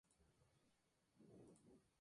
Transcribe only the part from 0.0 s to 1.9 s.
Es venerada por los cristianos.